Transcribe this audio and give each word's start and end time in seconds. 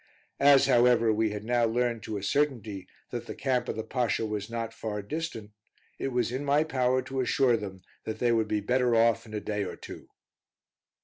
As, 0.39 0.65
however, 0.65 1.13
we 1.13 1.29
had 1.29 1.43
now 1.43 1.63
learned 1.65 2.01
to 2.01 2.17
a 2.17 2.23
certainty, 2.23 2.87
that 3.11 3.27
the 3.27 3.35
camp 3.35 3.69
of 3.69 3.75
the 3.75 3.83
Pasha 3.83 4.25
was 4.25 4.49
not 4.49 4.73
far 4.73 5.03
distant, 5.03 5.51
it 5.99 6.07
was 6.07 6.31
in 6.31 6.43
my 6.43 6.63
power 6.63 7.03
to 7.03 7.19
assure 7.21 7.55
them 7.55 7.83
that 8.05 8.17
they 8.17 8.31
would 8.31 8.47
be 8.47 8.61
better 8.61 8.95
off 8.95 9.27
in 9.27 9.33
a 9.35 9.39
day 9.39 9.63
or 9.63 9.75
two. 9.75 10.07